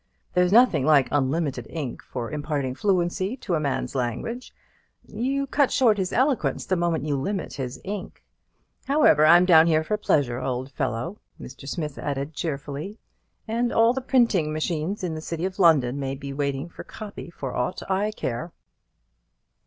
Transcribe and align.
There's 0.33 0.51
nothing 0.51 0.83
like 0.83 1.07
unlimited 1.11 1.67
ink 1.69 2.01
for 2.01 2.31
imparting 2.31 2.73
fluency 2.73 3.37
to 3.37 3.53
a 3.53 3.59
man's 3.59 3.93
language; 3.93 4.51
you 5.05 5.45
cut 5.45 5.69
short 5.71 5.99
his 5.99 6.11
eloquence 6.11 6.65
the 6.65 6.75
moment 6.75 7.03
you 7.05 7.15
limit 7.15 7.53
his 7.53 7.79
ink. 7.83 8.23
However, 8.87 9.27
I'm 9.27 9.45
down 9.45 9.67
here 9.67 9.83
for 9.83 9.97
pleasure, 9.97 10.39
old 10.39 10.71
fellow," 10.71 11.19
Mr. 11.39 11.69
Smith 11.69 11.99
added, 11.99 12.33
cheerfully; 12.33 12.97
"and 13.47 13.71
all 13.71 13.93
the 13.93 14.01
printing 14.01 14.51
machines 14.51 15.03
in 15.03 15.13
the 15.13 15.21
city 15.21 15.45
of 15.45 15.59
London 15.59 15.99
may 15.99 16.15
be 16.15 16.33
waiting 16.33 16.67
for 16.67 16.83
copy 16.83 17.29
for 17.29 17.53
aught 17.55 17.83
I 17.87 18.09
care." 18.09 18.51